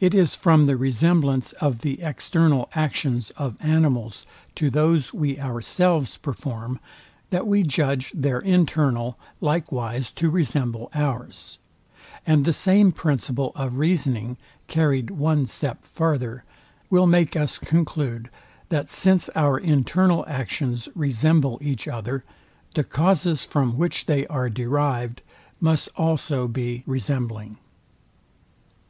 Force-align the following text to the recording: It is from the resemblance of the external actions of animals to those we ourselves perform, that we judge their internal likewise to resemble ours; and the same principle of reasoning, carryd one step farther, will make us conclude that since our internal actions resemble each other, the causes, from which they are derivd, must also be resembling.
It 0.00 0.14
is 0.14 0.34
from 0.34 0.64
the 0.64 0.74
resemblance 0.78 1.52
of 1.60 1.80
the 1.80 2.00
external 2.00 2.70
actions 2.74 3.28
of 3.36 3.58
animals 3.60 4.24
to 4.54 4.70
those 4.70 5.12
we 5.12 5.38
ourselves 5.38 6.16
perform, 6.16 6.80
that 7.28 7.46
we 7.46 7.62
judge 7.62 8.10
their 8.12 8.38
internal 8.40 9.18
likewise 9.42 10.10
to 10.12 10.30
resemble 10.30 10.90
ours; 10.94 11.58
and 12.26 12.46
the 12.46 12.54
same 12.54 12.90
principle 12.90 13.52
of 13.54 13.76
reasoning, 13.76 14.38
carryd 14.66 15.10
one 15.10 15.44
step 15.46 15.84
farther, 15.84 16.44
will 16.88 17.06
make 17.06 17.36
us 17.36 17.58
conclude 17.58 18.30
that 18.70 18.88
since 18.88 19.28
our 19.34 19.58
internal 19.58 20.24
actions 20.26 20.88
resemble 20.94 21.58
each 21.60 21.86
other, 21.86 22.24
the 22.74 22.82
causes, 22.82 23.44
from 23.44 23.76
which 23.76 24.06
they 24.06 24.26
are 24.28 24.48
derivd, 24.48 25.18
must 25.60 25.90
also 25.96 26.48
be 26.48 26.82
resembling. 26.86 27.58